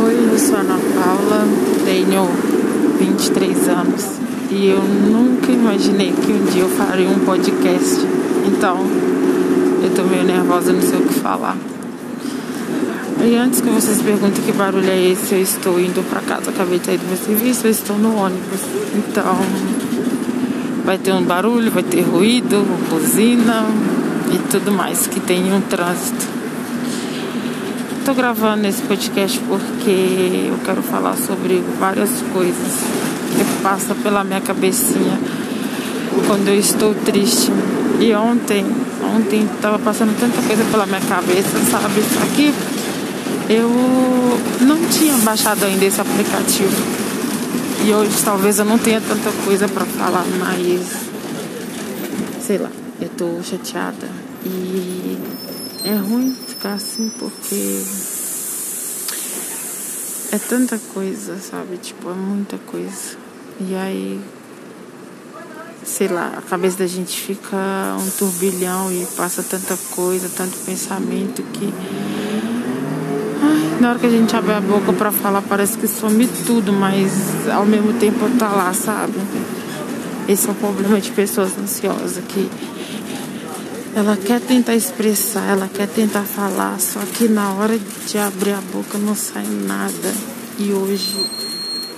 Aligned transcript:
Oi, 0.00 0.14
eu 0.32 0.38
sou 0.38 0.54
a 0.54 0.60
Ana 0.60 0.78
Paula, 0.94 1.44
tenho 1.84 2.24
23 3.00 3.68
anos 3.68 4.04
e 4.48 4.68
eu 4.68 4.80
nunca 4.80 5.50
imaginei 5.50 6.12
que 6.12 6.30
um 6.30 6.44
dia 6.52 6.62
eu 6.62 6.68
faria 6.68 7.08
um 7.08 7.18
podcast. 7.24 8.06
Então, 8.46 8.86
eu 9.82 9.90
tô 9.96 10.04
meio 10.04 10.22
nervosa, 10.22 10.72
não 10.72 10.82
sei 10.82 11.00
o 11.00 11.02
que 11.02 11.14
falar. 11.14 11.56
E 13.24 13.34
antes 13.34 13.60
que 13.60 13.68
vocês 13.70 14.00
perguntem 14.00 14.44
que 14.44 14.52
barulho 14.52 14.88
é 14.88 15.10
esse, 15.10 15.34
eu 15.34 15.42
estou 15.42 15.80
indo 15.80 16.08
para 16.08 16.20
casa, 16.20 16.50
acabei 16.50 16.78
de 16.78 16.86
sair 16.86 16.98
do 16.98 17.06
meu 17.06 17.16
serviço, 17.16 17.66
eu 17.66 17.70
estou 17.72 17.98
no 17.98 18.14
ônibus. 18.14 18.60
Então, 18.94 19.36
vai 20.84 20.96
ter 20.96 21.12
um 21.12 21.24
barulho, 21.24 21.72
vai 21.72 21.82
ter 21.82 22.02
ruído, 22.02 22.64
buzina 22.88 23.66
e 24.32 24.38
tudo 24.48 24.70
mais 24.70 25.08
que 25.08 25.18
tem 25.18 25.52
um 25.52 25.60
trânsito 25.60 26.37
estou 28.08 28.16
gravando 28.16 28.66
esse 28.66 28.80
podcast 28.84 29.38
porque 29.40 30.48
eu 30.48 30.58
quero 30.64 30.82
falar 30.82 31.14
sobre 31.14 31.62
várias 31.78 32.08
coisas 32.32 32.72
que 33.36 33.62
passam 33.62 33.94
pela 33.96 34.24
minha 34.24 34.40
cabecinha 34.40 35.20
quando 36.26 36.48
eu 36.48 36.58
estou 36.58 36.94
triste. 36.94 37.52
E 38.00 38.14
ontem, 38.14 38.64
ontem 39.14 39.44
estava 39.54 39.78
passando 39.78 40.18
tanta 40.18 40.40
coisa 40.40 40.64
pela 40.70 40.86
minha 40.86 41.02
cabeça, 41.02 41.58
sabe? 41.70 42.00
Que 42.34 42.54
eu 43.52 43.68
não 44.62 44.88
tinha 44.88 45.14
baixado 45.18 45.66
ainda 45.66 45.84
esse 45.84 46.00
aplicativo. 46.00 46.82
E 47.84 47.92
hoje 47.92 48.22
talvez 48.24 48.58
eu 48.58 48.64
não 48.64 48.78
tenha 48.78 49.02
tanta 49.02 49.30
coisa 49.44 49.68
para 49.68 49.84
falar, 49.84 50.24
mas 50.38 50.80
sei 52.40 52.56
lá, 52.56 52.70
eu 53.02 53.10
tô 53.10 53.42
chateada 53.42 54.08
e 54.46 55.18
é 55.88 55.96
ruim 55.96 56.36
ficar 56.46 56.74
assim 56.74 57.10
porque 57.18 57.82
é 60.30 60.38
tanta 60.38 60.78
coisa, 60.92 61.38
sabe? 61.38 61.78
Tipo, 61.78 62.10
é 62.10 62.14
muita 62.14 62.58
coisa. 62.58 63.16
E 63.58 63.74
aí, 63.74 64.20
sei 65.82 66.08
lá, 66.08 66.34
a 66.36 66.42
cabeça 66.42 66.76
da 66.76 66.86
gente 66.86 67.18
fica 67.18 67.56
um 67.98 68.10
turbilhão 68.10 68.92
e 68.92 69.06
passa 69.16 69.42
tanta 69.42 69.78
coisa, 69.94 70.28
tanto 70.28 70.58
pensamento 70.58 71.42
que. 71.54 71.72
Ai, 73.42 73.80
na 73.80 73.88
hora 73.90 73.98
que 73.98 74.06
a 74.06 74.10
gente 74.10 74.36
abre 74.36 74.52
a 74.52 74.60
boca 74.60 74.92
pra 74.92 75.10
falar, 75.10 75.40
parece 75.40 75.78
que 75.78 75.88
some 75.88 76.28
tudo, 76.46 76.70
mas 76.70 77.10
ao 77.48 77.64
mesmo 77.64 77.94
tempo 77.94 78.28
tá 78.38 78.50
lá, 78.50 78.74
sabe? 78.74 79.14
Esse 80.28 80.48
é 80.48 80.50
o 80.52 80.54
problema 80.54 81.00
de 81.00 81.10
pessoas 81.12 81.56
ansiosas 81.58 82.22
que 82.28 82.50
ela 83.98 84.16
quer 84.16 84.40
tentar 84.40 84.76
expressar, 84.76 85.44
ela 85.50 85.66
quer 85.66 85.88
tentar 85.88 86.22
falar, 86.22 86.78
só 86.78 87.00
que 87.00 87.26
na 87.26 87.52
hora 87.54 87.76
de 88.06 88.16
abrir 88.16 88.52
a 88.52 88.60
boca 88.72 88.96
não 88.96 89.14
sai 89.16 89.44
nada. 89.44 90.14
E 90.56 90.72
hoje, 90.72 91.16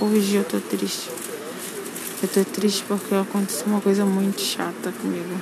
hoje 0.00 0.36
eu 0.36 0.44
tô 0.44 0.58
triste. 0.60 1.10
Eu 2.22 2.28
tô 2.28 2.42
triste 2.42 2.84
porque 2.88 3.14
aconteceu 3.14 3.66
uma 3.66 3.82
coisa 3.82 4.06
muito 4.06 4.40
chata 4.40 4.90
comigo. 5.02 5.40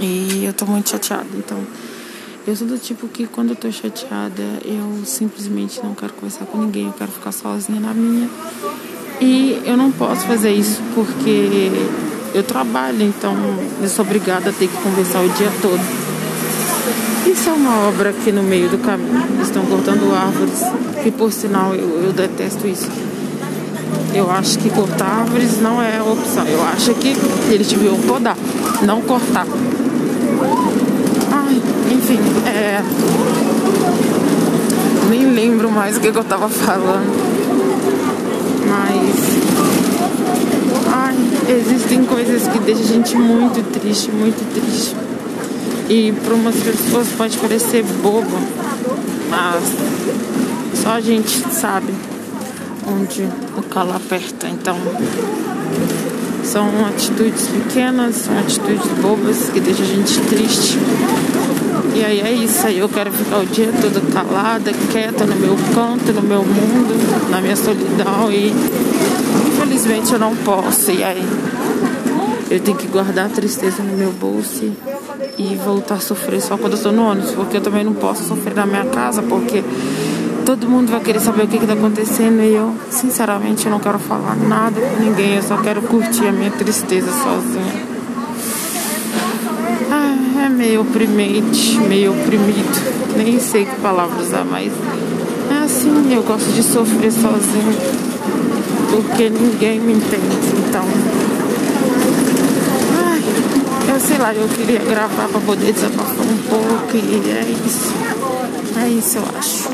E 0.00 0.44
eu 0.44 0.52
tô 0.52 0.66
muito 0.66 0.90
chateada, 0.90 1.28
então. 1.34 1.64
Eu 2.44 2.56
sou 2.56 2.66
do 2.66 2.76
tipo 2.76 3.06
que 3.06 3.28
quando 3.28 3.50
eu 3.50 3.56
tô 3.56 3.70
chateada, 3.70 4.42
eu 4.64 5.04
simplesmente 5.06 5.80
não 5.80 5.94
quero 5.94 6.12
conversar 6.14 6.46
com 6.46 6.58
ninguém, 6.58 6.86
eu 6.86 6.92
quero 6.92 7.12
ficar 7.12 7.30
sozinha 7.30 7.78
na 7.78 7.94
minha. 7.94 8.28
E 9.20 9.62
eu 9.64 9.76
não 9.76 9.92
posso 9.92 10.26
fazer 10.26 10.52
isso 10.52 10.82
porque 10.92 11.70
eu 12.34 12.42
trabalho, 12.42 13.00
então 13.00 13.32
eu 13.80 13.88
sou 13.88 14.04
obrigada 14.04 14.50
a 14.50 14.52
ter 14.52 14.66
que 14.66 14.76
conversar 14.82 15.20
o 15.20 15.28
dia 15.28 15.50
todo. 15.62 15.80
Isso 17.24 17.48
é 17.48 17.52
uma 17.52 17.88
obra 17.88 18.10
aqui 18.10 18.32
no 18.32 18.42
meio 18.42 18.68
do 18.68 18.78
caminho. 18.78 19.22
Estão 19.40 19.64
cortando 19.66 20.12
árvores, 20.12 20.60
que 21.02 21.12
por 21.12 21.32
sinal 21.32 21.74
eu, 21.74 22.02
eu 22.02 22.12
detesto 22.12 22.66
isso. 22.66 22.88
Eu 24.12 24.30
acho 24.30 24.58
que 24.58 24.68
cortar 24.68 25.20
árvores 25.20 25.60
não 25.60 25.80
é 25.80 26.02
opção. 26.02 26.44
Eu 26.46 26.62
acho 26.64 26.92
que 26.94 27.16
eles 27.50 27.68
deviam 27.68 27.96
podar, 28.00 28.36
não 28.82 29.00
cortar. 29.00 29.46
Ai, 31.32 31.62
enfim, 31.92 32.18
é. 32.46 32.82
Nem 35.08 35.30
lembro 35.30 35.70
mais 35.70 35.96
o 35.96 36.00
que 36.00 36.08
eu 36.08 36.24
tava 36.24 36.48
falando. 36.48 37.14
Mas 38.68 39.34
existem 41.48 42.04
a 42.80 42.86
gente 42.86 43.16
muito 43.16 43.62
triste, 43.72 44.10
muito 44.10 44.44
triste. 44.52 44.96
E 45.88 46.12
para 46.12 46.34
umas 46.34 46.56
pessoas 46.56 47.08
pode 47.16 47.36
parecer 47.38 47.84
bobo, 48.02 48.38
mas 49.30 49.62
só 50.82 50.90
a 50.90 51.00
gente 51.00 51.44
sabe 51.52 51.92
onde 52.86 53.28
o 53.56 53.62
calo 53.62 53.92
aperta. 53.94 54.48
Então, 54.48 54.76
são 56.42 56.68
atitudes 56.86 57.48
pequenas, 57.48 58.16
são 58.16 58.38
atitudes 58.38 58.86
bobas 59.00 59.50
que 59.50 59.60
deixam 59.60 59.84
a 59.84 59.88
gente 59.88 60.20
triste. 60.20 60.78
E 61.94 62.04
aí 62.04 62.20
é 62.20 62.32
isso, 62.32 62.66
aí 62.66 62.78
eu 62.78 62.88
quero 62.88 63.12
ficar 63.12 63.38
o 63.38 63.46
dia 63.46 63.70
todo 63.80 64.12
calada, 64.12 64.72
quieta 64.90 65.24
no 65.24 65.36
meu 65.36 65.56
canto, 65.74 66.12
no 66.12 66.22
meu 66.22 66.42
mundo, 66.42 67.30
na 67.30 67.40
minha 67.40 67.56
solidão 67.56 68.30
e 68.30 68.52
infelizmente 69.46 70.12
eu 70.12 70.18
não 70.18 70.34
posso. 70.36 70.90
E 70.90 71.02
aí 71.02 71.22
eu 72.50 72.60
tenho 72.60 72.76
que 72.76 72.86
guardar 72.86 73.26
a 73.26 73.28
tristeza 73.28 73.82
no 73.82 73.96
meu 73.96 74.12
bolso 74.12 74.72
e 75.38 75.56
voltar 75.64 75.96
a 75.96 76.00
sofrer 76.00 76.40
só 76.40 76.56
quando 76.56 76.72
eu 76.72 76.76
estou 76.76 76.92
no 76.92 77.08
ônibus, 77.08 77.32
porque 77.32 77.56
eu 77.56 77.60
também 77.60 77.84
não 77.84 77.94
posso 77.94 78.24
sofrer 78.24 78.54
na 78.54 78.66
minha 78.66 78.84
casa, 78.84 79.22
porque 79.22 79.64
todo 80.44 80.68
mundo 80.68 80.90
vai 80.90 81.00
querer 81.00 81.20
saber 81.20 81.44
o 81.44 81.48
que 81.48 81.56
está 81.56 81.72
acontecendo 81.72 82.42
e 82.42 82.54
eu, 82.54 82.74
sinceramente, 82.90 83.66
eu 83.66 83.72
não 83.72 83.80
quero 83.80 83.98
falar 83.98 84.36
nada 84.36 84.80
com 84.80 85.02
ninguém, 85.02 85.36
eu 85.36 85.42
só 85.42 85.56
quero 85.56 85.82
curtir 85.82 86.26
a 86.26 86.32
minha 86.32 86.50
tristeza 86.50 87.10
sozinha. 87.10 87.94
Ah, 89.90 90.44
é 90.46 90.48
meio 90.48 90.82
oprimente, 90.82 91.78
meio 91.78 92.12
oprimido, 92.12 93.16
nem 93.16 93.40
sei 93.40 93.64
que 93.64 93.76
palavra 93.76 94.20
usar, 94.22 94.44
mas 94.44 94.70
é 95.50 95.64
assim, 95.64 96.12
eu 96.14 96.22
gosto 96.22 96.50
de 96.52 96.62
sofrer 96.62 97.10
sozinho 97.10 98.04
porque 98.90 99.28
ninguém 99.28 99.80
me 99.80 99.94
entende. 99.94 100.36
Então, 100.68 100.84
sei 104.00 104.18
lá, 104.18 104.34
eu 104.34 104.48
queria 104.48 104.80
gravar 104.80 105.28
para 105.28 105.40
poder 105.40 105.72
desabafar 105.72 106.26
um 106.26 106.38
pouco 106.48 106.96
e 106.96 107.30
é 107.30 107.44
isso. 107.66 107.92
É 108.82 108.88
isso, 108.88 109.18
eu 109.18 109.24
acho. 109.38 109.73